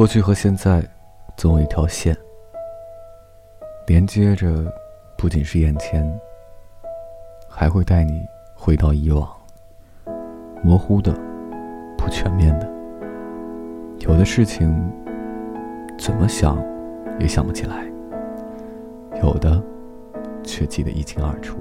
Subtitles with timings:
[0.00, 0.82] 过去和现在，
[1.36, 2.16] 总有一条线，
[3.86, 4.64] 连接着，
[5.18, 6.10] 不仅是眼前，
[7.50, 9.28] 还会带你回到以往。
[10.64, 11.12] 模糊的，
[11.98, 12.66] 不全面的，
[13.98, 14.74] 有的事情，
[15.98, 16.56] 怎么想，
[17.18, 17.84] 也想不起来；
[19.22, 19.62] 有的，
[20.42, 21.58] 却记得一清二楚。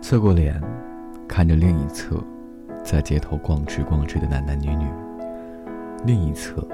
[0.00, 0.58] 侧过脸，
[1.28, 2.16] 看着另一侧，
[2.82, 4.86] 在街头逛吃逛吃的男男女女。
[6.04, 6.66] 另一侧，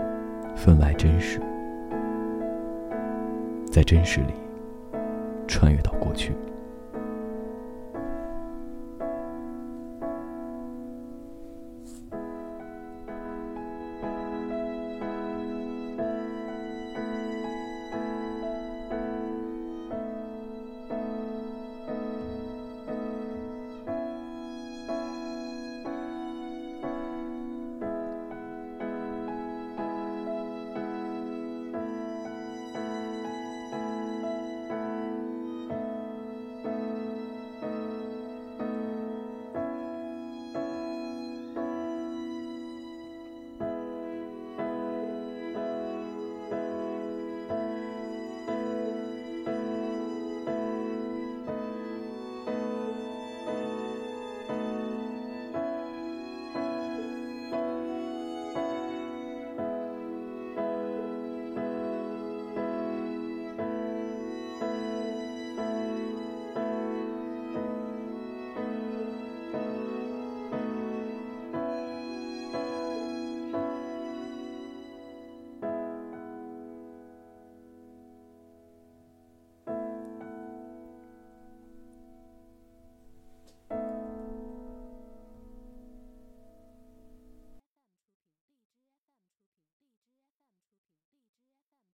[0.56, 1.38] 分外真实，
[3.70, 4.32] 在真实里
[5.46, 6.32] 穿越到过去。